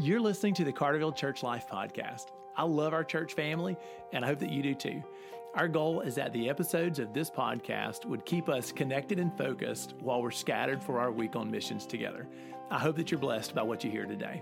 You're 0.00 0.20
listening 0.20 0.54
to 0.54 0.64
the 0.64 0.72
Carterville 0.72 1.16
Church 1.16 1.42
Life 1.42 1.66
Podcast. 1.68 2.26
I 2.56 2.62
love 2.62 2.92
our 2.92 3.02
church 3.02 3.34
family, 3.34 3.76
and 4.12 4.24
I 4.24 4.28
hope 4.28 4.38
that 4.38 4.52
you 4.52 4.62
do 4.62 4.72
too. 4.72 5.02
Our 5.56 5.66
goal 5.66 6.02
is 6.02 6.14
that 6.14 6.32
the 6.32 6.48
episodes 6.48 7.00
of 7.00 7.12
this 7.12 7.28
podcast 7.28 8.04
would 8.04 8.24
keep 8.24 8.48
us 8.48 8.70
connected 8.70 9.18
and 9.18 9.36
focused 9.36 9.96
while 9.98 10.22
we're 10.22 10.30
scattered 10.30 10.80
for 10.84 11.00
our 11.00 11.10
week 11.10 11.34
on 11.34 11.50
missions 11.50 11.84
together. 11.84 12.28
I 12.70 12.78
hope 12.78 12.94
that 12.94 13.10
you're 13.10 13.18
blessed 13.18 13.56
by 13.56 13.64
what 13.64 13.82
you 13.82 13.90
hear 13.90 14.06
today. 14.06 14.40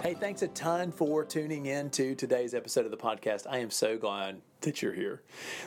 Hey, 0.00 0.14
thanks 0.14 0.42
a 0.42 0.48
ton 0.48 0.92
for 0.92 1.24
tuning 1.24 1.66
in 1.66 1.90
to 1.90 2.14
today's 2.14 2.54
episode 2.54 2.84
of 2.84 2.92
the 2.92 2.96
podcast. 2.96 3.48
I 3.50 3.58
am 3.58 3.70
so 3.70 3.98
glad 3.98 4.40
that 4.62 4.82
you're 4.82 4.92
here. 4.92 5.22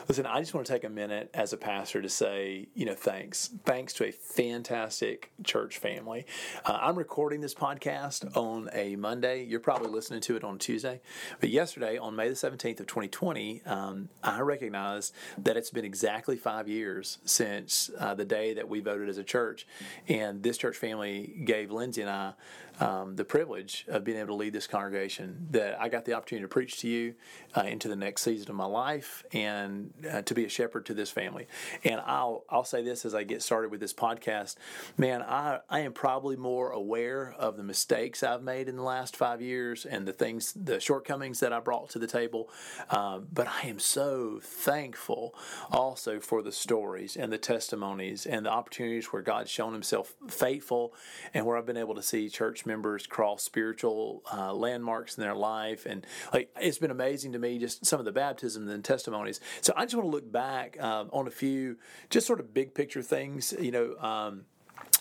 Listen, 0.08 0.26
I 0.26 0.40
just 0.40 0.54
want 0.54 0.66
to 0.66 0.72
take 0.72 0.84
a 0.84 0.88
minute 0.88 1.30
as 1.34 1.52
a 1.52 1.56
pastor 1.56 2.02
to 2.02 2.08
say, 2.08 2.68
you 2.74 2.84
know, 2.84 2.94
thanks. 2.94 3.50
Thanks 3.64 3.92
to 3.94 4.06
a 4.06 4.12
fantastic 4.12 5.32
church 5.44 5.78
family. 5.78 6.26
Uh, 6.64 6.78
I'm 6.80 6.96
recording 6.96 7.40
this 7.40 7.54
podcast 7.54 8.36
on 8.36 8.68
a 8.72 8.96
Monday. 8.96 9.44
You're 9.44 9.60
probably 9.60 9.90
listening 9.90 10.20
to 10.22 10.36
it 10.36 10.44
on 10.44 10.58
Tuesday. 10.58 11.00
But 11.40 11.50
yesterday, 11.50 11.98
on 11.98 12.16
May 12.16 12.28
the 12.28 12.34
17th 12.34 12.80
of 12.80 12.86
2020, 12.86 13.62
um, 13.66 14.08
I 14.22 14.40
recognized 14.40 15.14
that 15.38 15.56
it's 15.56 15.70
been 15.70 15.84
exactly 15.84 16.36
five 16.36 16.68
years 16.68 17.18
since 17.24 17.90
uh, 17.98 18.14
the 18.14 18.24
day 18.24 18.54
that 18.54 18.68
we 18.68 18.80
voted 18.80 19.08
as 19.08 19.18
a 19.18 19.24
church. 19.24 19.66
And 20.08 20.42
this 20.42 20.58
church 20.58 20.76
family 20.76 21.42
gave 21.44 21.70
Lindsay 21.70 22.02
and 22.02 22.10
I 22.10 22.32
um, 22.80 23.16
the 23.16 23.24
privilege 23.24 23.84
of 23.88 24.04
being 24.04 24.18
able 24.18 24.28
to 24.28 24.34
lead 24.34 24.52
this 24.52 24.66
congregation, 24.66 25.46
that 25.50 25.80
I 25.80 25.88
got 25.88 26.04
the 26.04 26.12
opportunity 26.12 26.44
to 26.44 26.48
preach 26.48 26.80
to 26.80 26.88
you 26.88 27.14
uh, 27.56 27.62
into 27.62 27.88
the 27.88 27.96
next 27.96 28.22
season 28.22 28.50
of 28.50 28.56
my 28.56 28.66
life 28.66 28.85
life 28.86 29.24
and 29.32 29.92
uh, 30.10 30.22
to 30.22 30.34
be 30.34 30.44
a 30.44 30.48
shepherd 30.48 30.86
to 30.86 30.94
this 30.94 31.10
family. 31.10 31.46
And 31.82 32.00
I'll 32.06 32.44
I'll 32.48 32.64
say 32.64 32.82
this 32.82 33.04
as 33.04 33.14
I 33.14 33.24
get 33.24 33.42
started 33.42 33.70
with 33.70 33.80
this 33.80 33.92
podcast, 33.92 34.56
man, 34.96 35.22
I 35.22 35.60
I 35.68 35.80
am 35.80 35.92
probably 35.92 36.36
more 36.36 36.70
aware 36.70 37.34
of 37.36 37.56
the 37.56 37.62
mistakes 37.64 38.22
I've 38.22 38.42
made 38.42 38.68
in 38.68 38.76
the 38.76 38.82
last 38.82 39.16
five 39.16 39.42
years 39.42 39.84
and 39.84 40.06
the 40.06 40.12
things, 40.12 40.52
the 40.52 40.78
shortcomings 40.78 41.40
that 41.40 41.52
I 41.52 41.60
brought 41.60 41.90
to 41.90 41.98
the 41.98 42.06
table. 42.06 42.48
Um, 42.90 43.26
but 43.32 43.48
I 43.48 43.66
am 43.66 43.80
so 43.80 44.40
thankful 44.42 45.34
also 45.70 46.20
for 46.20 46.42
the 46.42 46.52
stories 46.52 47.16
and 47.16 47.32
the 47.32 47.38
testimonies 47.38 48.24
and 48.24 48.46
the 48.46 48.50
opportunities 48.50 49.06
where 49.06 49.22
God's 49.22 49.50
shown 49.50 49.72
Himself 49.72 50.14
faithful 50.28 50.94
and 51.34 51.44
where 51.44 51.56
I've 51.56 51.66
been 51.66 51.76
able 51.76 51.96
to 51.96 52.02
see 52.02 52.28
church 52.28 52.66
members 52.66 53.06
cross 53.06 53.42
spiritual 53.42 54.22
uh, 54.32 54.52
landmarks 54.54 55.16
in 55.16 55.22
their 55.22 55.34
life. 55.34 55.86
And 55.86 56.06
like 56.32 56.50
it's 56.60 56.78
been 56.78 56.90
amazing 56.92 57.32
to 57.32 57.38
me 57.38 57.58
just 57.58 57.84
some 57.84 57.98
of 57.98 58.04
the 58.04 58.12
baptism 58.12 58.66
testimonies. 58.84 59.40
So 59.60 59.72
I 59.76 59.84
just 59.84 59.94
want 59.94 60.06
to 60.06 60.10
look 60.10 60.30
back 60.30 60.80
um, 60.82 61.10
on 61.12 61.26
a 61.26 61.30
few 61.30 61.76
just 62.10 62.26
sort 62.26 62.40
of 62.40 62.52
big 62.52 62.74
picture 62.74 63.02
things. 63.02 63.54
You 63.58 63.70
know, 63.70 63.96
um, 63.98 64.44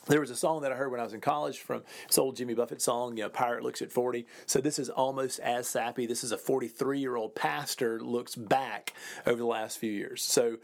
there 0.07 0.19
was 0.19 0.29
a 0.29 0.35
song 0.35 0.61
that 0.61 0.71
I 0.71 0.75
heard 0.75 0.91
when 0.91 0.99
I 0.99 1.03
was 1.03 1.13
in 1.13 1.21
college 1.21 1.59
from 1.59 1.83
this 2.07 2.17
old 2.17 2.35
Jimmy 2.35 2.53
Buffett 2.53 2.81
song, 2.81 3.17
you 3.17 3.23
know, 3.23 3.29
Pirate 3.29 3.63
Looks 3.63 3.81
at 3.81 3.91
40. 3.91 4.25
So 4.45 4.59
this 4.59 4.77
is 4.77 4.89
almost 4.89 5.39
as 5.39 5.67
sappy. 5.67 6.05
This 6.05 6.23
is 6.23 6.31
a 6.31 6.37
43 6.37 6.99
year 6.99 7.15
old 7.15 7.35
pastor 7.35 7.99
looks 7.99 8.35
back 8.35 8.93
over 9.25 9.37
the 9.37 9.45
last 9.45 9.79
few 9.79 9.91
years. 9.91 10.21
So 10.21 10.57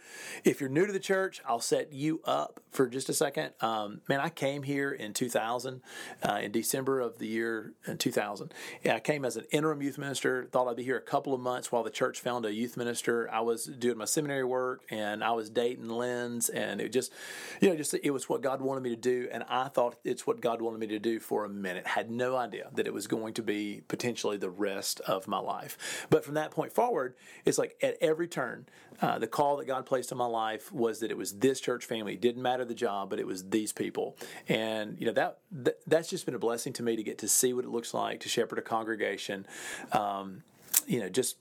if 0.43 0.61
you're 0.61 0.69
new 0.69 0.85
to 0.85 0.93
the 0.93 0.99
church, 0.99 1.41
I'll 1.45 1.59
set 1.59 1.91
you 1.91 2.21
up 2.25 2.61
for 2.71 2.87
just 2.87 3.09
a 3.09 3.13
second. 3.13 3.51
Um, 3.61 4.01
man, 4.07 4.19
I 4.19 4.29
came 4.29 4.63
here 4.63 4.91
in 4.91 5.13
2000, 5.13 5.81
uh, 6.23 6.39
in 6.41 6.51
December 6.51 6.99
of 6.99 7.17
the 7.17 7.27
year 7.27 7.73
in 7.87 7.97
2000. 7.97 8.53
I 8.85 8.99
came 8.99 9.25
as 9.25 9.37
an 9.37 9.45
interim 9.51 9.81
youth 9.81 9.97
minister, 9.97 10.47
thought 10.51 10.67
I'd 10.67 10.75
be 10.75 10.83
here 10.83 10.97
a 10.97 11.01
couple 11.01 11.33
of 11.33 11.41
months 11.41 11.71
while 11.71 11.83
the 11.83 11.89
church 11.89 12.19
found 12.19 12.45
a 12.45 12.53
youth 12.53 12.77
minister. 12.77 13.29
I 13.31 13.41
was 13.41 13.65
doing 13.65 13.97
my 13.97 14.05
seminary 14.05 14.43
work 14.43 14.83
and 14.89 15.23
I 15.23 15.31
was 15.31 15.49
dating 15.49 15.89
Lindsay, 15.89 16.53
and 16.53 16.79
it 16.79 16.93
just, 16.93 17.11
you 17.59 17.69
know, 17.69 17.75
just 17.75 17.93
it 17.93 18.11
was 18.11 18.29
what 18.29 18.41
God 18.41 18.61
wanted 18.61 18.81
me 18.81 18.91
to 18.91 18.95
do 18.95 19.29
and 19.31 19.43
I 19.49 19.67
thought 19.67 19.97
it's 20.03 20.27
what 20.27 20.41
God 20.41 20.61
wanted 20.61 20.79
me 20.79 20.87
to 20.87 20.99
do 20.99 21.19
for 21.19 21.45
a 21.45 21.49
minute. 21.49 21.87
Had 21.87 22.11
no 22.11 22.35
idea 22.35 22.69
that 22.73 22.87
it 22.87 22.93
was 22.93 23.07
going 23.07 23.33
to 23.35 23.41
be 23.41 23.81
potentially 23.87 24.37
the 24.37 24.49
rest 24.49 24.99
of 25.01 25.27
my 25.27 25.39
life. 25.39 26.05
But 26.09 26.23
from 26.23 26.35
that 26.35 26.51
point 26.51 26.73
forward, 26.73 27.15
it's 27.45 27.57
like 27.57 27.77
at 27.81 27.97
every 28.01 28.27
turn, 28.27 28.67
uh, 29.01 29.17
the 29.19 29.27
call 29.27 29.57
that 29.57 29.65
God 29.65 29.85
placed 29.85 30.11
in 30.11 30.17
my 30.17 30.25
life 30.25 30.71
was 30.71 30.99
that 30.99 31.11
it 31.11 31.17
was 31.17 31.39
this 31.39 31.59
church 31.59 31.85
family. 31.85 32.13
It 32.13 32.21
didn't 32.21 32.41
matter 32.41 32.65
the 32.65 32.75
job, 32.75 33.09
but 33.09 33.19
it 33.19 33.25
was 33.25 33.49
these 33.49 33.73
people. 33.73 34.17
And 34.47 34.97
you 34.99 35.05
know 35.05 35.13
that, 35.13 35.39
that 35.51 35.79
that's 35.87 36.09
just 36.09 36.25
been 36.25 36.35
a 36.35 36.39
blessing 36.39 36.73
to 36.73 36.83
me 36.83 36.95
to 36.95 37.03
get 37.03 37.17
to 37.19 37.27
see 37.27 37.53
what 37.53 37.65
it 37.65 37.71
looks 37.71 37.93
like 37.93 38.19
to 38.21 38.29
shepherd 38.29 38.59
a 38.59 38.61
congregation. 38.61 39.47
Um, 39.91 40.43
you 40.87 40.99
know, 40.99 41.09
just 41.09 41.37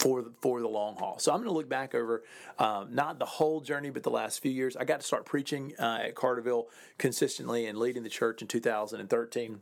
for 0.00 0.22
the, 0.22 0.32
for 0.40 0.60
the 0.60 0.68
long 0.68 0.96
haul. 0.96 1.18
So 1.18 1.30
I'm 1.30 1.38
going 1.38 1.50
to 1.50 1.54
look 1.54 1.68
back 1.68 1.94
over 1.94 2.22
um, 2.58 2.94
not 2.94 3.18
the 3.18 3.26
whole 3.26 3.60
journey, 3.60 3.90
but 3.90 4.02
the 4.02 4.10
last 4.10 4.40
few 4.40 4.50
years. 4.50 4.74
I 4.74 4.84
got 4.84 5.00
to 5.00 5.06
start 5.06 5.26
preaching 5.26 5.74
uh, 5.78 5.98
at 6.04 6.14
Carterville 6.14 6.68
consistently 6.96 7.66
and 7.66 7.78
leading 7.78 8.02
the 8.02 8.08
church 8.08 8.40
in 8.40 8.48
2013 8.48 9.60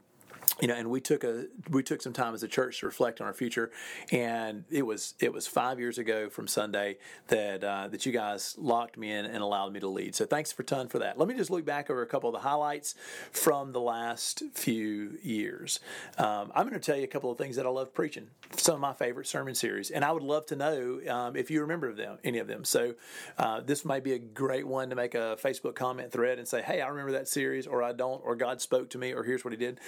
you 0.61 0.69
know, 0.69 0.75
and 0.75 0.91
we 0.91 1.01
took 1.01 1.25
a 1.25 1.47
we 1.71 1.83
took 1.83 2.03
some 2.03 2.13
time 2.13 2.35
as 2.35 2.43
a 2.43 2.49
church 2.49 2.81
to 2.81 2.87
reflect 2.87 3.21
on 3.21 3.27
our 3.27 3.33
future, 3.33 3.71
and 4.11 4.65
it 4.71 4.85
was 4.85 5.15
it 5.21 5.33
was 5.33 5.47
five 5.47 5.79
years 5.79 5.99
ago 5.99 6.29
from 6.29 6.49
Sunday 6.49 6.99
that 7.29 7.63
uh, 7.63 7.89
that 7.89 8.05
you 8.05 8.13
guys 8.13 8.55
locked 8.59 8.97
me 8.97 9.11
in 9.13 9.25
and 9.25 9.43
allowed 9.43 9.73
me 9.73 9.81
to 9.81 9.89
lead. 9.89 10.15
So 10.15 10.27
thanks 10.27 10.53
for 10.53 10.63
ton 10.63 10.89
for 10.89 10.99
that. 10.99 11.19
Let 11.19 11.29
me 11.29 11.35
just 11.35 11.51
look 11.51 11.65
back 11.65 11.91
over 11.91 12.03
a 12.03 12.07
couple 12.07 12.29
of 12.29 12.35
the 12.35 12.41
highlights 12.41 12.95
from 13.31 13.73
the 13.73 13.81
last 13.81 14.43
few 14.53 15.19
years. 15.23 15.81
Um, 16.17 16.51
I'm 16.55 16.69
going 16.69 16.81
to 16.81 16.85
tell 16.85 16.97
you 16.97 17.05
a 17.05 17.09
couple 17.09 17.31
of 17.31 17.39
things 17.39 17.57
that 17.57 17.67
I 17.67 17.71
love 17.71 17.95
preaching, 17.95 18.29
some 18.57 18.75
of 18.75 18.81
my 18.81 18.93
favorite 18.93 19.27
sermon 19.27 19.55
series, 19.55 19.91
and 19.91 20.05
I 20.05 20.13
would 20.13 20.23
love 20.23 20.47
to 20.47 20.57
know 20.57 21.01
um, 21.09 21.37
if 21.37 21.51
you 21.51 21.61
remember 21.61 21.93
them 21.93 22.19
any 22.25 22.39
of 22.39 22.49
them. 22.49 22.65
So 22.65 22.95
uh, 23.39 23.61
this 23.61 23.85
might 23.85 24.03
be 24.03 24.15
a 24.15 24.19
great 24.19 24.67
one 24.67 24.91
to 24.91 24.97
make 24.97 25.15
a 25.15 25.37
Facebook 25.43 25.77
comment 25.77 26.11
thread 26.11 26.39
and 26.39 26.49
say, 26.49 26.63
"Hey, 26.63 26.81
I 26.81 26.89
remember 26.89 27.13
that 27.13 27.29
series," 27.29 27.67
or 27.67 27.83
"I 27.83 27.93
don't," 27.93 28.21
or 28.25 28.35
"God 28.35 28.61
spoke 28.61 28.91
to 28.91 28.99
me," 28.99 29.13
or 29.13 29.23
"Here's 29.23 29.45
what 29.45 29.53
He 29.53 29.57
did." 29.57 29.79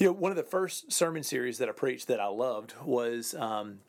You 0.00 0.06
know, 0.06 0.12
one 0.12 0.32
of 0.32 0.36
the 0.36 0.42
first 0.42 0.90
sermon 0.90 1.22
series 1.22 1.58
that 1.58 1.68
I 1.68 1.72
preached 1.72 2.08
that 2.08 2.20
I 2.20 2.26
loved 2.26 2.74
was. 2.82 3.34
Um, 3.34 3.80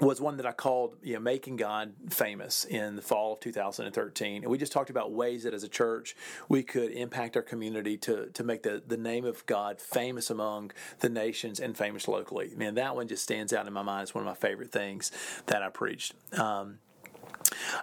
was 0.00 0.20
one 0.20 0.36
that 0.38 0.46
I 0.46 0.52
called 0.52 0.96
you 1.02 1.14
know 1.14 1.20
making 1.20 1.56
God 1.56 1.92
famous 2.10 2.64
in 2.64 2.96
the 2.96 3.02
fall 3.02 3.34
of 3.34 3.40
2013 3.40 4.42
and 4.42 4.50
we 4.50 4.58
just 4.58 4.72
talked 4.72 4.90
about 4.90 5.12
ways 5.12 5.44
that 5.44 5.54
as 5.54 5.62
a 5.62 5.68
church 5.68 6.16
we 6.48 6.62
could 6.62 6.90
impact 6.90 7.36
our 7.36 7.42
community 7.42 7.96
to 7.98 8.26
to 8.26 8.44
make 8.44 8.62
the 8.62 8.82
the 8.86 8.96
name 8.96 9.24
of 9.24 9.44
God 9.46 9.80
famous 9.80 10.30
among 10.30 10.72
the 11.00 11.08
nations 11.08 11.60
and 11.60 11.76
famous 11.76 12.08
locally. 12.08 12.52
Man 12.56 12.74
that 12.74 12.96
one 12.96 13.08
just 13.08 13.22
stands 13.22 13.52
out 13.52 13.66
in 13.66 13.72
my 13.72 13.82
mind. 13.82 14.04
It's 14.04 14.14
one 14.14 14.26
of 14.26 14.28
my 14.28 14.34
favorite 14.34 14.72
things 14.72 15.12
that 15.46 15.62
I 15.62 15.68
preached. 15.68 16.14
Um, 16.38 16.78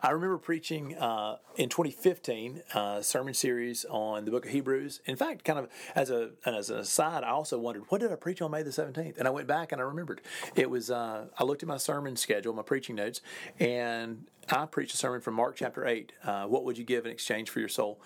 I 0.02 0.12
remember 0.12 0.38
preaching 0.38 0.96
uh, 0.98 1.38
in 1.56 1.70
2015 1.70 2.64
a 2.74 2.78
uh, 2.78 3.02
sermon 3.02 3.34
series 3.34 3.86
on 3.90 4.26
the 4.26 4.32
book 4.32 4.46
of 4.46 4.52
Hebrews. 4.52 5.02
In 5.06 5.16
fact, 5.16 5.44
kind 5.44 5.60
of 5.60 5.70
as 5.96 6.10
a 6.10 6.32
as 6.46 6.70
an 6.70 6.80
aside, 6.80 7.24
I 7.24 7.30
also 7.30 7.60
wondered 7.60 7.84
what 7.90 8.02
did 8.02 8.12
I 8.12 8.16
preach 8.16 8.42
on 8.42 8.52
May 8.52 8.64
the 8.64 8.72
17th, 8.72 9.18
and 9.18 9.28
I 9.28 9.32
went 9.32 9.48
back 9.48 9.72
and 9.72 9.82
I 9.82 9.86
remembered 9.86 10.22
it 10.56 10.70
was. 10.70 10.92
Uh, 10.92 11.26
I 11.38 11.44
looked 11.44 11.64
at 11.64 11.68
my 11.68 11.78
sermon 11.78 12.16
schedule, 12.16 12.54
my 12.54 12.62
preaching 12.62 12.96
notes, 12.96 13.22
and 13.60 14.26
I 14.50 14.66
preached 14.68 14.94
a 14.94 14.98
sermon 14.98 15.22
from 15.22 15.34
Mark 15.34 15.56
chapter 15.56 15.88
8. 15.88 16.12
Uh, 16.24 16.46
what 16.46 16.66
would 16.66 16.78
you 16.78 16.84
give 16.84 17.06
in 17.06 17.12
exchange 17.12 17.50
for 17.50 17.60
your 17.60 17.70
soul? 17.70 18.00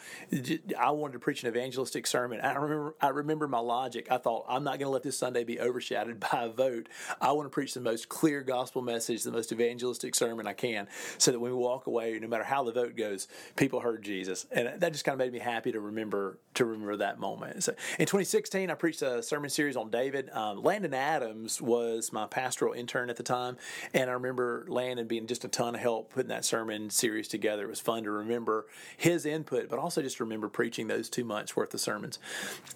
I 0.77 0.91
wanted 0.91 1.13
to 1.13 1.19
preach 1.19 1.43
an 1.43 1.49
evangelistic 1.49 2.07
sermon. 2.07 2.39
I 2.39 2.53
remember, 2.53 2.95
I 3.01 3.09
remember 3.09 3.47
my 3.47 3.59
logic. 3.59 4.07
I 4.09 4.17
thought, 4.17 4.45
I'm 4.47 4.63
not 4.63 4.79
going 4.79 4.87
to 4.87 4.89
let 4.89 5.03
this 5.03 5.17
Sunday 5.17 5.43
be 5.43 5.59
overshadowed 5.59 6.19
by 6.31 6.43
a 6.43 6.49
vote. 6.49 6.87
I 7.19 7.33
want 7.33 7.47
to 7.47 7.49
preach 7.49 7.73
the 7.73 7.81
most 7.81 8.07
clear 8.07 8.41
gospel 8.41 8.81
message, 8.81 9.23
the 9.23 9.31
most 9.31 9.51
evangelistic 9.51 10.15
sermon 10.15 10.47
I 10.47 10.53
can, 10.53 10.87
so 11.17 11.31
that 11.31 11.39
when 11.39 11.51
we 11.51 11.57
walk 11.57 11.87
away, 11.87 12.17
no 12.19 12.27
matter 12.27 12.45
how 12.45 12.63
the 12.63 12.71
vote 12.71 12.95
goes, 12.95 13.27
people 13.57 13.81
heard 13.81 14.01
Jesus. 14.01 14.45
And 14.51 14.79
that 14.79 14.93
just 14.93 15.03
kind 15.03 15.13
of 15.13 15.19
made 15.19 15.33
me 15.33 15.39
happy 15.39 15.73
to 15.73 15.79
remember 15.79 16.39
to 16.53 16.65
remember 16.65 16.97
that 16.97 17.19
moment. 17.19 17.63
So 17.63 17.73
in 17.99 18.05
2016, 18.05 18.69
I 18.69 18.73
preached 18.75 19.01
a 19.01 19.21
sermon 19.21 19.49
series 19.49 19.75
on 19.75 19.89
David. 19.89 20.29
Um, 20.31 20.63
Landon 20.63 20.93
Adams 20.93 21.61
was 21.61 22.11
my 22.13 22.27
pastoral 22.27 22.73
intern 22.73 23.09
at 23.09 23.17
the 23.17 23.23
time, 23.23 23.57
and 23.93 24.09
I 24.09 24.13
remember 24.13 24.65
Landon 24.69 25.07
being 25.07 25.27
just 25.27 25.43
a 25.43 25.47
ton 25.47 25.75
of 25.75 25.81
help 25.81 26.13
putting 26.13 26.28
that 26.29 26.45
sermon 26.45 26.89
series 26.89 27.27
together. 27.27 27.63
It 27.63 27.69
was 27.69 27.79
fun 27.79 28.03
to 28.03 28.11
remember 28.11 28.67
his 28.95 29.25
input, 29.25 29.69
but 29.69 29.79
also 29.79 30.01
just 30.01 30.19
remember 30.19 30.49
preaching 30.49 30.87
those 30.87 31.09
two 31.09 31.23
months 31.23 31.55
worth 31.55 31.73
of 31.73 31.81
sermons. 31.81 32.19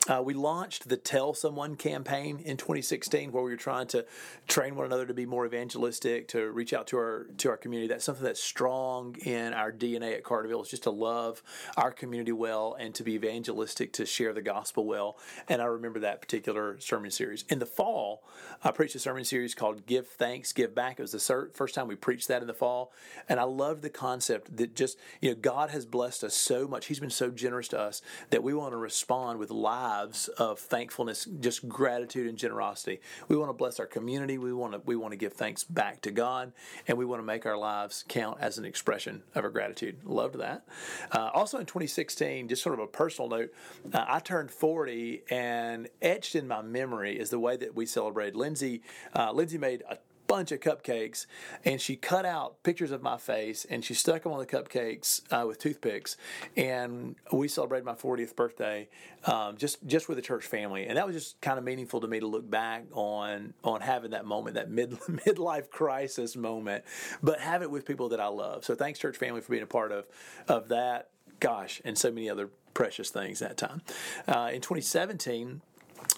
Uh, 0.07 0.22
we 0.22 0.33
launched 0.33 0.89
the 0.89 0.98
Tell 0.98 1.33
Someone 1.33 1.75
campaign 1.75 2.39
in 2.44 2.57
2016, 2.57 3.31
where 3.31 3.44
we 3.44 3.51
were 3.51 3.57
trying 3.57 3.88
to 3.88 4.06
train 4.48 4.75
one 4.75 4.86
another 4.86 5.06
to 5.06 5.13
be 5.13 5.25
more 5.25 5.45
evangelistic, 5.45 6.27
to 6.30 6.51
reach 6.51 6.74
out 6.74 6.88
to 6.88 6.98
our 6.98 7.27
to 7.38 7.50
our 7.50 7.57
community. 7.57 7.88
That's 7.88 8.04
something 8.04 8.24
that's 8.24 8.44
strong 8.44 9.16
in 9.24 9.54
our 9.54 9.72
DNA 9.72 10.13
at 10.16 10.24
Carterville. 10.24 10.62
Is 10.63 10.69
just 10.69 10.83
to 10.83 10.92
love 10.92 11.42
our 11.77 11.92
community 11.92 12.31
well 12.31 12.75
and 12.80 12.94
to 12.95 13.04
be 13.04 13.13
evangelistic, 13.13 13.94
to 13.94 14.06
share 14.06 14.33
the 14.33 14.42
gospel 14.42 14.86
well. 14.86 15.18
And 15.48 15.62
I 15.62 15.66
remember 15.66 16.00
that 16.00 16.22
particular 16.22 16.80
sermon 16.80 17.12
series. 17.12 17.45
In 17.50 17.60
the 17.60 17.66
fall, 17.66 18.24
I 18.63 18.72
preached 18.72 18.95
a 18.95 19.00
sermon 19.00 19.24
series 19.24 19.56
called 19.56 19.86
"Give 19.86 20.07
Thanks, 20.07 20.51
Give 20.54 20.74
Back." 20.74 21.00
It 21.00 21.04
was 21.04 21.12
the 21.12 21.50
first 21.54 21.75
time 21.75 21.88
we 21.88 21.95
preached 21.95 22.27
that 22.27 22.42
in 22.42 22.48
the 22.48 22.54
fall, 22.54 22.92
and 23.30 23.39
I 23.44 23.45
love 23.45 23.81
the 23.81 23.90
concept 23.90 24.56
that 24.56 24.74
just, 24.74 24.98
you 25.19 25.30
know, 25.30 25.36
God 25.36 25.69
has 25.72 25.86
blessed 25.86 26.24
us 26.24 26.34
so 26.34 26.66
much. 26.66 26.86
He's 26.86 27.01
been 27.01 27.10
so 27.10 27.30
generous 27.30 27.68
to 27.69 27.80
us 27.80 28.01
that 28.30 28.42
we 28.42 28.54
want 28.54 28.72
to 28.72 28.78
respond 28.78 29.38
with 29.38 29.51
lives 29.51 30.30
of 30.30 30.60
thankfulness, 30.60 31.25
just 31.42 31.68
gratitude 31.68 32.30
and 32.30 32.38
generosity. 32.38 33.01
We 33.28 33.36
want 33.36 33.50
to 33.50 33.54
bless 33.54 33.81
our 33.81 33.86
community. 33.86 34.38
We 34.38 34.54
want 34.54 34.72
to 34.72 34.81
we 34.86 34.95
want 34.95 35.12
to 35.12 35.18
give 35.18 35.34
thanks 35.34 35.66
back 35.66 36.00
to 36.04 36.12
God, 36.12 36.54
and 36.88 36.98
we 36.98 37.04
want 37.04 37.19
to 37.19 37.25
make 37.25 37.45
our 37.45 37.57
lives 37.57 38.06
count 38.07 38.38
as 38.40 38.57
an 38.57 38.63
expression 38.63 39.24
of 39.36 39.44
our 39.44 39.50
gratitude. 39.50 39.98
Loved 40.06 40.39
that. 40.39 40.66
Uh, 41.12 41.30
also 41.34 41.57
in 41.57 41.66
2016, 41.66 42.48
just 42.48 42.63
sort 42.63 42.80
of 42.80 42.80
a 42.80 42.88
personal 42.88 43.30
note, 43.30 43.54
uh, 43.92 44.06
I 44.07 44.19
turned 44.19 44.51
40, 44.51 45.24
and 45.30 45.89
etched 46.01 46.36
in 46.36 46.48
my 46.48 46.62
memory 46.62 47.19
is 47.19 47.30
the 47.30 47.39
way 47.39 47.57
that 47.57 47.75
we 47.75 47.86
celebrated. 47.86 48.38
Lindsay, 48.38 48.84
uh, 49.13 49.34
Lindsay 49.34 49.57
made 49.57 49.84
a 49.89 49.98
bunch 50.33 50.51
of 50.51 50.59
cupcakes 50.59 51.27
and 51.63 51.80
she 51.80 51.95
cut 51.95 52.25
out 52.25 52.63
pictures 52.63 52.89
of 52.89 53.03
my 53.03 53.18
face 53.18 53.68
and 53.69 53.85
she 53.85 53.94
stuck 53.94 54.24
them 54.24 54.31
on 54.31 54.39
the 54.39 54.47
cupcakes 54.47 55.21
uh, 55.31 55.45
with 55.45 55.59
toothpicks. 55.59 56.18
And 56.57 57.15
we 57.31 57.47
celebrated 57.47 57.85
my 57.85 57.94
40th 57.94 58.35
birthday 58.35 58.89
um, 59.25 59.57
just 59.57 59.85
just 59.85 60.09
with 60.09 60.18
the 60.18 60.24
church 60.24 60.47
family. 60.47 60.88
And 60.88 60.97
that 60.97 61.06
was 61.06 61.15
just 61.15 61.39
kind 61.39 61.59
of 61.59 61.63
meaningful 61.63 62.01
to 62.01 62.07
me 62.07 62.19
to 62.19 62.25
look 62.25 62.50
back 62.50 62.85
on 62.94 63.53
on 63.63 63.81
having 63.81 64.09
that 64.12 64.25
moment 64.25 64.56
that 64.56 64.71
mid 64.71 64.91
midlife 65.27 65.69
crisis 65.69 66.36
moment 66.36 66.83
but 67.21 67.39
have 67.39 67.62
it 67.62 67.69
with 67.69 67.86
people 67.86 68.09
that 68.09 68.19
I 68.19 68.27
love. 68.27 68.65
So 68.65 68.74
thanks 68.74 68.97
church 68.97 69.18
family 69.18 69.41
for 69.41 69.51
being 69.51 69.62
a 69.62 69.68
part 69.68 69.91
of 69.91 70.07
of 70.47 70.69
that. 70.69 71.09
Gosh 71.39 71.79
and 71.86 71.95
so 71.95 72.09
many 72.09 72.27
other 72.27 72.50
precious 72.74 73.12
things 73.12 73.38
that 73.38 73.56
time. 73.56 73.83
Uh, 74.27 74.50
in 74.51 74.62
2017 74.62 75.62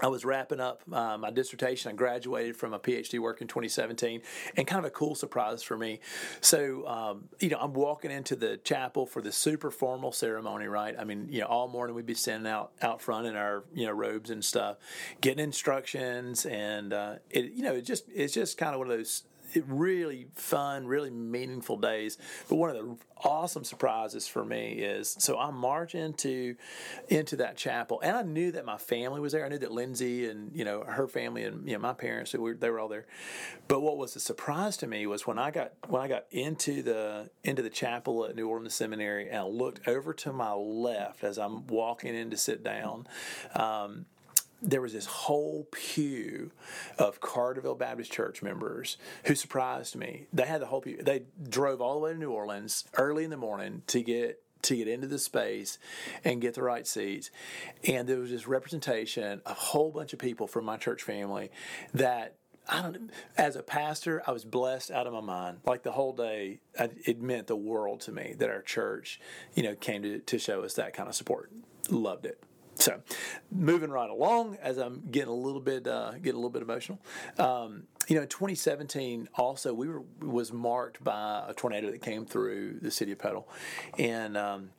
I 0.02 0.08
was 0.08 0.26
wrapping 0.26 0.60
up 0.60 0.82
uh, 0.92 1.18
my 1.18 1.32
dissertation. 1.32 1.90
I 1.90 1.96
graduated 1.96 2.58
from 2.58 2.74
a 2.74 2.80
PhD 2.80 3.18
work 3.18 3.42
in 3.42 3.48
2017, 3.48 4.22
and 4.58 4.68
kind 4.68 4.80
of 4.80 4.86
a 4.86 4.90
cool 4.90 5.16
surprise 5.16 5.64
for 5.64 5.78
me. 5.78 6.02
So, 6.42 6.86
um, 6.86 7.30
you 7.40 7.50
know, 7.50 7.58
I'm 7.60 7.74
walking 7.74 8.12
into 8.12 8.36
the 8.36 8.58
chapel 8.58 9.06
for 9.06 9.22
the 9.22 9.32
super 9.32 9.72
formal 9.72 10.12
ceremony, 10.12 10.68
right? 10.68 10.96
I 11.00 11.06
mean, 11.06 11.28
you 11.30 11.40
know, 11.40 11.48
all 11.48 11.70
morning 11.70 11.96
we'd 11.96 12.06
be 12.06 12.14
standing 12.14 12.52
out 12.52 12.72
out 12.82 13.02
front 13.02 13.26
in 13.26 13.38
our 13.38 13.64
you 13.74 13.86
know 13.86 13.94
robes 13.94 14.30
and 14.30 14.44
stuff, 14.44 14.78
getting 15.22 15.44
instructions, 15.44 16.46
and 16.46 16.92
uh, 16.92 17.16
it 17.30 17.54
you 17.54 17.64
know 17.64 17.76
it 17.76 17.86
just 17.86 18.06
it's 18.14 18.34
just 18.34 18.58
kind 18.58 18.74
of 18.74 18.80
one 18.80 18.92
of 18.92 18.98
those 18.98 19.24
really 19.68 20.28
fun, 20.36 20.88
really 20.88 21.10
meaningful 21.10 21.78
days. 21.78 22.18
But 22.50 22.56
one 22.56 22.70
of 22.70 22.76
the 22.76 22.98
awesome 23.24 23.64
surprises 23.64 24.28
for 24.28 24.44
me 24.44 24.74
is 24.74 25.16
so 25.20 25.40
I 25.40 25.50
march 25.52 25.96
into 25.96 26.56
into 27.08 27.36
that 27.38 27.58
chapel, 27.58 28.00
and 28.02 28.16
I 28.16 28.22
knew 28.24 28.52
that 28.52 28.66
my 28.66 28.78
family 28.78 29.20
was 29.20 29.34
there. 29.34 29.46
I 29.46 29.50
knew 29.50 29.58
that 29.60 29.72
Lindsay 29.72 30.28
and 30.28 30.56
you 30.56 30.66
know 30.66 30.84
her 30.84 31.08
family 31.08 31.44
and 31.44 31.68
you 31.68 31.74
know 31.74 31.82
my 31.82 31.94
parents 31.94 32.32
they 32.32 32.38
were, 32.38 32.54
they 32.54 32.70
were 32.70 32.80
all 32.80 32.90
there. 32.90 33.06
But 33.68 33.82
what 33.82 33.98
was 33.98 34.16
a 34.16 34.20
surprise 34.20 34.78
to 34.78 34.88
me 34.88 35.08
was 35.08 35.26
when 35.26 35.40
I 35.40 35.52
got 35.52 35.74
when 35.88 36.02
I 36.02 36.08
got 36.08 36.26
into 36.32 36.82
the 36.82 37.30
into 37.44 37.62
the 37.62 37.70
chapel 37.70 38.26
at 38.26 38.36
New 38.36 38.48
Orleans 38.48 38.76
Seminary 38.76 39.30
and 39.30 39.38
I 39.38 39.44
looked 39.44 39.88
over 39.88 40.14
to 40.14 40.34
my 40.34 40.54
left 40.54 41.24
as 41.24 41.38
I'm 41.38 41.68
walking 41.68 42.16
in 42.16 42.30
to 42.32 42.38
sit 42.38 42.64
down. 42.64 43.08
Um, 43.54 44.06
there 44.62 44.82
was 44.82 44.94
this 44.94 45.06
whole 45.06 45.68
pew 45.72 46.52
of 46.98 47.20
Carterville 47.22 47.78
Baptist 47.78 48.12
Church 48.12 48.42
members 48.42 48.98
who 49.26 49.36
surprised 49.36 49.96
me. 49.96 50.28
They 50.34 50.46
had 50.46 50.62
the 50.62 50.68
whole 50.68 50.82
pew. 50.82 51.02
They 51.02 51.24
drove 51.48 51.82
all 51.82 51.96
the 51.96 52.00
way 52.00 52.14
to 52.14 52.18
New 52.18 52.32
Orleans 52.32 52.86
early 52.98 53.24
in 53.24 53.30
the 53.30 53.38
morning 53.38 53.84
to 53.88 54.02
get 54.02 54.42
to 54.64 54.76
get 54.76 54.88
into 54.88 55.06
the 55.06 55.20
space 55.20 55.78
and 56.24 56.42
get 56.42 56.56
the 56.56 56.64
right 56.64 56.88
seats. 56.88 57.30
And 57.88 58.10
there 58.10 58.18
was 58.18 58.32
this 58.32 58.48
representation, 58.48 59.42
a 59.46 59.54
whole 59.54 59.92
bunch 59.92 60.12
of 60.12 60.18
people 60.18 60.48
from 60.48 60.66
my 60.66 60.78
church 60.78 61.04
family 61.04 61.52
that 61.94 62.36
I 62.68 62.82
don't. 62.82 63.12
As 63.38 63.56
a 63.56 63.62
pastor, 63.62 64.24
I 64.26 64.32
was 64.32 64.44
blessed 64.44 64.90
out 64.90 65.06
of 65.06 65.14
my 65.14 65.22
mind. 65.22 65.60
Like 65.66 65.84
the 65.84 65.92
whole 65.92 66.14
day, 66.14 66.62
it 66.80 67.22
meant 67.22 67.46
the 67.46 67.56
world 67.56 68.02
to 68.02 68.12
me 68.12 68.34
that 68.40 68.50
our 68.50 68.64
church, 68.64 69.20
you 69.54 69.62
know, 69.62 69.76
came 69.76 70.02
to 70.02 70.20
to 70.20 70.40
show 70.40 70.64
us 70.64 70.74
that 70.76 70.94
kind 70.94 71.08
of 71.08 71.16
support. 71.16 71.52
Loved 71.90 72.26
it. 72.26 72.42
So, 72.76 73.02
moving 73.52 73.90
right 73.90 74.10
along, 74.10 74.58
as 74.62 74.78
I'm 74.78 75.04
getting 75.10 75.30
a 75.30 75.36
little 75.36 75.62
bit 75.62 75.88
uh, 75.88 76.12
getting 76.14 76.34
a 76.34 76.38
little 76.38 76.50
bit 76.50 76.62
emotional. 76.62 77.00
Um, 77.38 77.84
you 78.08 78.16
know, 78.16 78.24
in 78.24 78.28
2017, 78.28 79.30
also 79.36 79.74
we 79.74 79.88
were 79.88 80.04
was 80.20 80.52
marked 80.52 81.04
by 81.04 81.46
a 81.48 81.54
tornado 81.54 81.90
that 81.92 82.02
came 82.02 82.26
through 82.26 82.80
the 82.82 82.92
city 82.92 83.12
of 83.14 83.20
Petal, 83.20 83.48
and 83.98 84.38
um, 84.38 84.70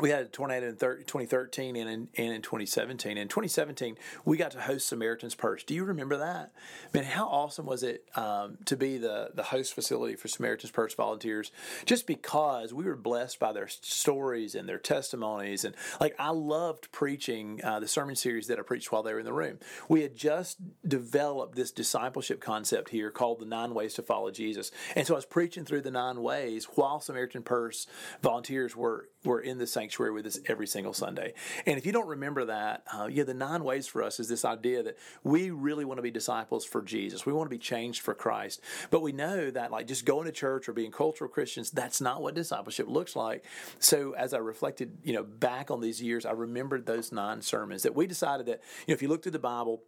we 0.00 0.10
had 0.10 0.22
a 0.22 0.26
tornado 0.26 0.68
in 0.68 0.76
2013 0.76 1.76
and 1.76 1.90
in, 1.90 2.08
and 2.16 2.34
in 2.34 2.42
2017. 2.42 3.18
In 3.18 3.28
2017, 3.28 3.96
we 4.24 4.36
got 4.36 4.52
to 4.52 4.60
host 4.60 4.88
Samaritan's 4.88 5.34
Purse. 5.34 5.62
Do 5.62 5.74
you 5.74 5.84
remember 5.84 6.16
that? 6.16 6.52
Man, 6.94 7.04
how 7.04 7.26
awesome 7.26 7.66
was 7.66 7.82
it 7.82 8.04
um, 8.16 8.58
to 8.64 8.76
be 8.76 8.98
the, 8.98 9.30
the 9.34 9.42
host 9.42 9.74
facility 9.74 10.16
for 10.16 10.28
Samaritan's 10.28 10.70
Purse 10.70 10.94
volunteers? 10.94 11.52
Just 11.84 12.06
because 12.06 12.72
we 12.72 12.84
were 12.84 12.96
blessed 12.96 13.38
by 13.38 13.52
their 13.52 13.68
stories 13.68 14.54
and 14.54 14.68
their 14.68 14.78
testimonies. 14.78 15.64
And 15.64 15.74
like, 16.00 16.14
I 16.18 16.30
loved 16.30 16.90
preaching 16.92 17.60
uh, 17.62 17.80
the 17.80 17.88
sermon 17.88 18.16
series 18.16 18.46
that 18.46 18.58
I 18.58 18.62
preached 18.62 18.90
while 18.90 19.02
they 19.02 19.12
were 19.12 19.20
in 19.20 19.26
the 19.26 19.32
room. 19.32 19.58
We 19.88 20.02
had 20.02 20.16
just 20.16 20.58
developed 20.86 21.56
this 21.56 21.70
discipleship 21.70 22.40
concept 22.40 22.90
here 22.90 23.10
called 23.10 23.40
the 23.40 23.46
nine 23.46 23.74
ways 23.74 23.94
to 23.94 24.02
follow 24.02 24.30
Jesus. 24.30 24.70
And 24.96 25.06
so 25.06 25.14
I 25.14 25.16
was 25.16 25.26
preaching 25.26 25.64
through 25.64 25.82
the 25.82 25.90
nine 25.90 26.22
ways 26.22 26.66
while 26.74 27.00
Samaritan 27.00 27.42
Purse 27.42 27.86
volunteers 28.22 28.74
were, 28.74 29.08
were 29.24 29.40
in 29.40 29.58
the 29.58 29.66
sanctuary 29.66 29.89
sanctuary 29.90 30.12
with 30.12 30.24
us 30.24 30.38
every 30.46 30.68
single 30.68 30.92
Sunday. 30.92 31.34
And 31.66 31.76
if 31.76 31.84
you 31.84 31.90
don't 31.90 32.06
remember 32.06 32.44
that, 32.44 32.84
uh, 32.92 33.08
yeah, 33.10 33.24
the 33.24 33.34
nine 33.34 33.64
ways 33.64 33.88
for 33.88 34.04
us 34.04 34.20
is 34.20 34.28
this 34.28 34.44
idea 34.44 34.84
that 34.84 34.96
we 35.24 35.50
really 35.50 35.84
want 35.84 35.98
to 35.98 36.02
be 36.02 36.12
disciples 36.12 36.64
for 36.64 36.80
Jesus. 36.80 37.26
We 37.26 37.32
want 37.32 37.50
to 37.50 37.56
be 37.56 37.58
changed 37.58 38.02
for 38.02 38.14
Christ. 38.14 38.60
But 38.90 39.02
we 39.02 39.10
know 39.10 39.50
that, 39.50 39.72
like, 39.72 39.88
just 39.88 40.04
going 40.04 40.26
to 40.26 40.32
church 40.32 40.68
or 40.68 40.72
being 40.72 40.92
cultural 40.92 41.28
Christians, 41.28 41.72
that's 41.72 42.00
not 42.00 42.22
what 42.22 42.36
discipleship 42.36 42.86
looks 42.88 43.16
like. 43.16 43.44
So 43.80 44.12
as 44.12 44.32
I 44.32 44.38
reflected, 44.38 44.98
you 45.02 45.12
know, 45.12 45.24
back 45.24 45.72
on 45.72 45.80
these 45.80 46.00
years, 46.00 46.24
I 46.24 46.32
remembered 46.32 46.86
those 46.86 47.10
nine 47.10 47.42
sermons 47.42 47.82
that 47.82 47.96
we 47.96 48.06
decided 48.06 48.46
that, 48.46 48.60
you 48.86 48.92
know, 48.92 48.94
if 48.94 49.02
you 49.02 49.08
look 49.08 49.24
through 49.24 49.32
the 49.32 49.40
Bible, 49.40 49.82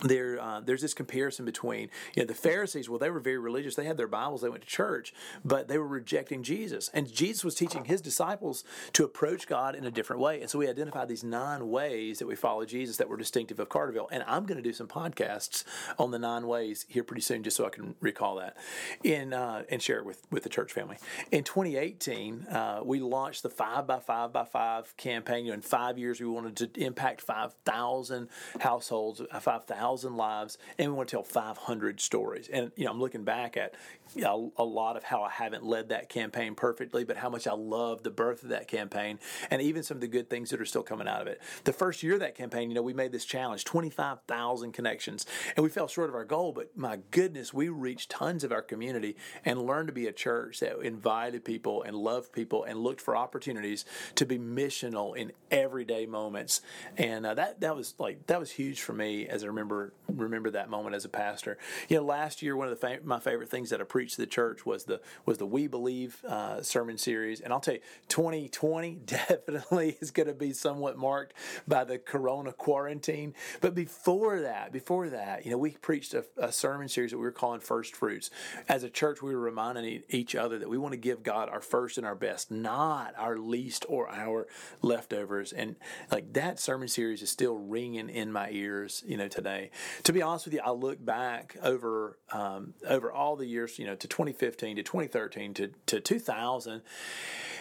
there 0.00 0.40
uh, 0.40 0.60
there's 0.60 0.82
this 0.82 0.94
comparison 0.94 1.44
between 1.44 1.90
you 2.14 2.22
know 2.22 2.26
the 2.26 2.34
Pharisees 2.34 2.88
well 2.88 2.98
they 2.98 3.10
were 3.10 3.20
very 3.20 3.38
religious. 3.38 3.74
They 3.74 3.86
had 3.86 3.96
their 3.96 4.08
Bibles. 4.08 4.42
They 4.42 4.48
went 4.48 4.62
to 4.62 4.68
church 4.68 5.12
but 5.44 5.68
they 5.68 5.78
were 5.78 5.86
rejecting 5.86 6.42
Jesus. 6.42 6.90
And 6.92 7.12
Jesus 7.12 7.44
was 7.44 7.54
teaching 7.54 7.84
his 7.84 8.00
disciples 8.00 8.64
to 8.92 9.04
approach 9.04 9.46
God 9.46 9.74
in 9.74 9.84
a 9.84 9.90
different 9.90 10.20
way. 10.20 10.40
And 10.40 10.50
so 10.50 10.58
we 10.58 10.68
identified 10.68 11.08
these 11.08 11.24
nine 11.24 11.68
ways 11.68 12.18
that 12.18 12.26
we 12.26 12.34
follow 12.34 12.64
Jesus 12.64 12.96
that 12.96 13.08
were 13.08 13.16
distinctive 13.16 13.60
of 13.60 13.68
Carterville. 13.68 14.08
And 14.10 14.24
I'm 14.26 14.44
going 14.44 14.56
to 14.56 14.62
do 14.62 14.72
some 14.72 14.88
podcasts 14.88 15.64
on 15.98 16.10
the 16.10 16.18
nine 16.18 16.46
ways 16.46 16.86
here 16.88 17.04
pretty 17.04 17.22
soon 17.22 17.42
just 17.42 17.56
so 17.56 17.66
I 17.66 17.70
can 17.70 17.94
recall 18.00 18.36
that 18.36 18.56
in 19.02 19.32
uh, 19.32 19.62
and 19.68 19.82
share 19.82 19.98
it 19.98 20.04
with 20.04 20.26
with 20.30 20.42
the 20.42 20.48
church 20.48 20.72
family. 20.72 20.98
In 21.30 21.44
2018 21.44 22.46
uh, 22.46 22.80
we 22.84 23.00
launched 23.00 23.42
the 23.42 23.50
five 23.50 23.86
by 23.86 23.98
five 23.98 24.32
by 24.32 24.44
five 24.44 24.96
campaign. 24.96 25.44
You 25.44 25.52
know, 25.52 25.54
in 25.54 25.62
five 25.62 25.98
years 25.98 26.20
we 26.20 26.26
wanted 26.26 26.56
to 26.56 26.84
impact 26.84 27.20
5,000 27.20 28.28
households 28.60 29.22
5,000 29.40 29.85
thousand 29.86 30.16
lives, 30.16 30.58
and 30.78 30.90
we 30.90 30.96
want 30.96 31.08
to 31.08 31.16
tell 31.16 31.22
500 31.22 32.00
stories. 32.00 32.48
And 32.52 32.72
you 32.76 32.84
know, 32.84 32.90
I'm 32.90 33.00
looking 33.00 33.24
back 33.24 33.56
at 33.56 33.74
you 34.14 34.22
know, 34.22 34.52
a 34.56 34.64
lot 34.64 34.96
of 34.96 35.02
how 35.02 35.22
I 35.22 35.30
haven't 35.30 35.64
led 35.64 35.88
that 35.88 36.08
campaign 36.08 36.54
perfectly, 36.54 37.04
but 37.04 37.16
how 37.16 37.28
much 37.28 37.46
I 37.46 37.52
love 37.52 38.02
the 38.02 38.10
birth 38.10 38.42
of 38.42 38.50
that 38.50 38.68
campaign, 38.68 39.18
and 39.50 39.60
even 39.60 39.82
some 39.82 39.96
of 39.96 40.00
the 40.00 40.08
good 40.08 40.30
things 40.30 40.50
that 40.50 40.60
are 40.60 40.66
still 40.66 40.82
coming 40.82 41.08
out 41.08 41.22
of 41.22 41.26
it. 41.26 41.40
The 41.64 41.72
first 41.72 42.02
year 42.02 42.14
of 42.14 42.20
that 42.20 42.34
campaign, 42.34 42.70
you 42.70 42.74
know, 42.74 42.82
we 42.82 42.94
made 42.94 43.12
this 43.12 43.24
challenge: 43.24 43.64
25,000 43.64 44.72
connections, 44.72 45.26
and 45.56 45.64
we 45.64 45.70
fell 45.70 45.88
short 45.88 46.08
of 46.08 46.14
our 46.14 46.24
goal. 46.24 46.52
But 46.52 46.76
my 46.76 46.98
goodness, 47.10 47.52
we 47.52 47.68
reached 47.68 48.10
tons 48.10 48.44
of 48.44 48.52
our 48.52 48.62
community 48.62 49.16
and 49.44 49.66
learned 49.66 49.88
to 49.88 49.92
be 49.92 50.06
a 50.06 50.12
church 50.12 50.60
that 50.60 50.80
invited 50.80 51.44
people 51.44 51.82
and 51.82 51.96
loved 51.96 52.32
people 52.32 52.64
and 52.64 52.78
looked 52.78 53.00
for 53.00 53.16
opportunities 53.16 53.84
to 54.14 54.24
be 54.24 54.38
missional 54.38 55.16
in 55.16 55.32
everyday 55.50 56.06
moments. 56.06 56.60
And 56.96 57.26
uh, 57.26 57.34
that 57.34 57.60
that 57.60 57.76
was 57.76 57.94
like 57.98 58.26
that 58.28 58.38
was 58.38 58.52
huge 58.52 58.80
for 58.80 58.92
me 58.92 59.26
as 59.26 59.42
I 59.42 59.48
remember 59.48 59.75
remember 59.76 60.36
remember 60.36 60.50
that 60.50 60.70
moment 60.70 60.94
as 60.94 61.04
a 61.04 61.08
pastor. 61.08 61.58
You 61.88 61.96
know, 61.96 62.04
last 62.04 62.42
year 62.42 62.56
one 62.56 62.68
of 62.68 62.78
the 62.78 62.86
fa- 62.86 63.00
my 63.04 63.18
favorite 63.18 63.48
things 63.48 63.70
that 63.70 63.80
I 63.80 63.84
preached 63.84 64.14
to 64.16 64.20
the 64.20 64.26
church 64.26 64.66
was 64.66 64.84
the 64.84 65.00
was 65.24 65.38
the 65.38 65.46
We 65.46 65.66
Believe 65.66 66.22
uh, 66.24 66.62
sermon 66.62 66.98
series, 66.98 67.40
and 67.40 67.52
I'll 67.52 67.60
tell 67.60 67.74
you, 67.74 67.80
2020 68.08 68.94
definitely 69.06 69.96
is 70.00 70.10
going 70.10 70.28
to 70.28 70.34
be 70.34 70.52
somewhat 70.52 70.96
marked 70.96 71.34
by 71.66 71.84
the 71.84 71.98
Corona 71.98 72.52
quarantine. 72.52 73.34
But 73.60 73.74
before 73.74 74.40
that, 74.40 74.72
before 74.72 75.08
that, 75.10 75.44
you 75.44 75.50
know, 75.50 75.58
we 75.58 75.72
preached 75.72 76.14
a, 76.14 76.24
a 76.36 76.52
sermon 76.52 76.88
series 76.88 77.10
that 77.10 77.18
we 77.18 77.24
were 77.24 77.32
calling 77.32 77.60
First 77.60 77.96
Fruits. 77.96 78.30
As 78.68 78.82
a 78.82 78.90
church, 78.90 79.22
we 79.22 79.34
were 79.34 79.40
reminding 79.40 80.02
each 80.08 80.34
other 80.34 80.58
that 80.58 80.68
we 80.68 80.78
want 80.78 80.92
to 80.92 80.98
give 80.98 81.22
God 81.22 81.48
our 81.48 81.60
first 81.60 81.98
and 81.98 82.06
our 82.06 82.14
best, 82.14 82.50
not 82.50 83.14
our 83.16 83.38
least 83.38 83.84
or 83.88 84.08
our 84.08 84.46
leftovers. 84.82 85.52
And 85.52 85.76
like 86.10 86.32
that 86.34 86.58
sermon 86.60 86.88
series 86.88 87.22
is 87.22 87.30
still 87.30 87.56
ringing 87.56 88.08
in 88.08 88.32
my 88.32 88.50
ears, 88.50 89.02
you 89.06 89.16
know, 89.16 89.28
today. 89.28 89.65
To 90.04 90.12
be 90.12 90.22
honest 90.22 90.46
with 90.46 90.54
you, 90.54 90.60
I 90.64 90.70
look 90.70 91.04
back 91.04 91.56
over 91.62 92.18
um, 92.32 92.74
over 92.86 93.12
all 93.12 93.36
the 93.36 93.46
years, 93.46 93.78
you 93.78 93.86
know, 93.86 93.94
to 93.96 94.08
2015 94.08 94.76
to 94.76 94.82
2013 94.82 95.54
to, 95.54 95.68
to 95.86 96.00
2000, 96.00 96.82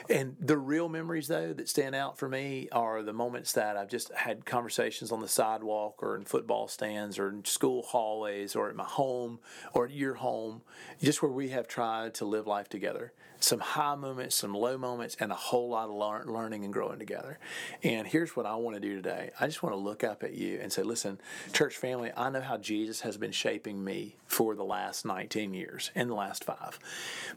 and 0.09 0.35
the 0.39 0.57
real 0.57 0.89
memories 0.89 1.27
though 1.27 1.53
that 1.53 1.69
stand 1.69 1.95
out 1.95 2.17
for 2.17 2.29
me 2.29 2.69
are 2.71 3.01
the 3.01 3.13
moments 3.13 3.53
that 3.53 3.77
I've 3.77 3.89
just 3.89 4.12
had 4.13 4.45
conversations 4.45 5.12
on 5.12 5.21
the 5.21 5.27
sidewalk 5.27 6.01
or 6.01 6.15
in 6.15 6.25
football 6.25 6.67
stands 6.67 7.17
or 7.17 7.29
in 7.29 7.45
school 7.45 7.81
hallways 7.83 8.55
or 8.55 8.69
at 8.69 8.75
my 8.75 8.83
home 8.83 9.39
or 9.74 9.85
at 9.85 9.91
your 9.91 10.15
home, 10.15 10.62
just 11.01 11.21
where 11.21 11.31
we 11.31 11.50
have 11.50 11.67
tried 11.67 12.13
to 12.15 12.25
live 12.25 12.47
life 12.47 12.69
together. 12.69 13.13
Some 13.39 13.59
high 13.59 13.95
moments, 13.95 14.35
some 14.35 14.53
low 14.53 14.77
moments, 14.77 15.17
and 15.19 15.31
a 15.31 15.35
whole 15.35 15.69
lot 15.69 15.89
of 15.89 15.95
learn, 15.95 16.27
learning 16.27 16.63
and 16.63 16.74
growing 16.74 17.00
together. 17.00 17.38
And 17.83 18.07
here's 18.07 18.35
what 18.35 18.45
I 18.45 18.55
want 18.55 18.75
to 18.75 18.79
do 18.79 18.95
today. 18.95 19.31
I 19.39 19.45
just 19.45 19.62
want 19.62 19.74
to 19.74 19.79
look 19.79 20.03
up 20.03 20.24
at 20.24 20.33
you 20.33 20.59
and 20.62 20.71
say, 20.71 20.83
listen, 20.83 21.19
church 21.53 21.75
family, 21.95 22.11
I 22.17 22.29
know 22.29 22.41
how 22.41 22.57
Jesus 22.57 23.01
has 23.01 23.15
been 23.15 23.31
shaping 23.31 23.81
me 23.81 24.17
for 24.27 24.53
the 24.53 24.65
last 24.65 25.05
19 25.05 25.53
years 25.53 25.91
and 25.95 26.09
the 26.09 26.13
last 26.13 26.43
five, 26.43 26.77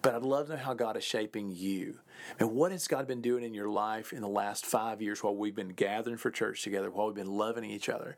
but 0.03 0.17
I'd 0.17 0.23
love 0.23 0.47
to 0.47 0.55
know 0.55 0.59
how 0.59 0.75
God 0.75 0.97
is 0.97 1.05
shaping 1.05 1.53
you. 1.53 2.01
And 2.41 2.51
what 2.51 2.73
has 2.73 2.89
God 2.89 3.07
been 3.07 3.21
doing 3.21 3.45
in 3.45 3.55
your 3.55 3.69
life 3.69 4.13
in 4.13 4.21
the 4.21 4.29
last 4.29 4.67
five 4.67 5.01
years 5.01 5.23
while 5.23 5.37
we've 5.37 5.55
been 5.55 5.75
gathering 5.75 6.17
for 6.17 6.33
church 6.33 6.65
together, 6.65 6.91
while 6.91 7.07
we've 7.07 7.15
been 7.15 7.39
loving 7.39 7.63
each 7.63 7.89
other? 7.89 8.17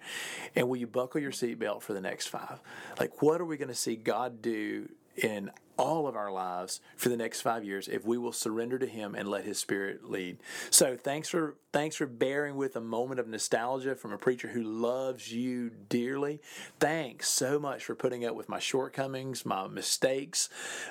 And 0.56 0.66
will 0.66 0.78
you 0.78 0.87
buckle 0.87 1.20
your 1.20 1.30
seatbelt 1.30 1.82
for 1.82 1.92
the 1.92 2.00
next 2.00 2.28
five? 2.28 2.61
Like, 2.99 3.20
what 3.20 3.42
are 3.42 3.44
we 3.44 3.59
going 3.59 3.68
to 3.68 3.75
see 3.75 3.97
God 3.97 4.40
do 4.40 4.88
in 5.17 5.50
all 5.81 6.07
of 6.07 6.14
our 6.14 6.31
lives 6.31 6.83
for 6.95 7.09
the 7.09 7.17
next 7.17 7.40
five 7.40 7.64
years 7.64 7.88
if 7.88 8.05
we 8.05 8.19
will 8.19 8.33
surrender 8.33 8.79
to 8.79 8.87
him 8.87 9.14
and 9.14 9.26
let 9.26 9.45
his 9.45 9.59
spirit 9.59 10.11
lead. 10.11 10.37
So 10.69 10.95
thanks 10.95 11.31
for 11.31 11.57
thanks 11.73 11.97
for 11.97 12.07
bearing 12.07 12.57
with 12.57 12.76
a 12.76 12.83
moment 12.83 13.19
of 13.19 13.26
nostalgia 13.26 13.95
from 13.95 14.12
a 14.12 14.19
preacher 14.19 14.49
who 14.49 14.62
loves 14.62 15.33
you 15.33 15.71
dearly. 15.71 16.43
Thanks 16.79 17.31
so 17.31 17.59
much 17.59 17.83
for 17.83 17.95
putting 17.95 18.26
up 18.26 18.35
with 18.35 18.49
my 18.49 18.59
shortcomings 18.59 19.47
my 19.47 19.67
mistakes 19.69 20.50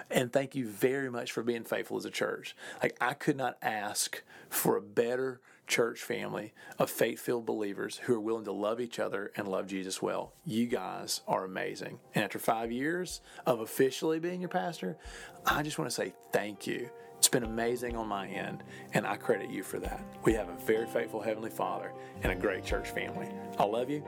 and 0.10 0.34
thank 0.34 0.56
you 0.56 0.68
very 0.68 1.12
much 1.12 1.32
for 1.32 1.44
being 1.44 1.66
faithful 1.66 1.98
as 1.98 2.06
a 2.06 2.10
church. 2.10 2.56
Like 2.82 2.98
i 3.00 3.14
could 3.14 3.38
not 3.38 3.58
ask 3.62 4.24
for 4.50 4.76
a 4.76 4.82
better 4.82 5.40
church 5.70 6.02
family 6.02 6.54
of 6.78 6.90
faith 6.90 7.20
filled 7.22 7.46
believers 7.46 7.98
who 8.04 8.16
are 8.16 8.20
willing 8.20 8.44
to 8.44 8.52
love 8.52 8.82
each 8.82 9.00
other 9.00 9.32
and 9.38 9.48
love 9.48 9.68
Jesus 9.68 10.02
well. 10.02 10.34
You 10.44 10.66
guys 10.66 11.22
are 11.28 11.46
amazing. 11.46 12.00
And 12.14 12.26
after 12.26 12.40
five 12.40 12.72
years 12.72 13.22
of 13.46 13.62
officially 13.62 14.20
being 14.20 14.42
your 14.42 14.50
pastor, 14.50 14.98
I 15.46 15.64
just 15.64 15.78
want 15.78 15.90
to 15.90 15.96
say 15.96 16.14
thank 16.34 16.68
you. 16.68 16.90
It's 17.18 17.30
been 17.30 17.44
amazing 17.44 17.96
on 17.96 18.08
my 18.08 18.28
end, 18.28 18.64
and 18.94 19.06
I 19.06 19.18
credit 19.18 19.50
you 19.50 19.62
for 19.62 19.78
that. 19.80 20.04
We 20.24 20.34
have 20.34 20.50
a 20.50 20.56
very 20.66 20.88
faithful 20.88 21.22
Heavenly 21.22 21.50
Father 21.50 21.94
and 22.24 22.32
a 22.32 22.36
great 22.36 22.64
church 22.64 22.90
family. 22.90 23.30
I 23.58 23.66
love 23.66 23.90
you. 23.90 24.04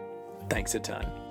Thanks 0.49 0.75
a 0.75 0.79
ton. 0.79 1.30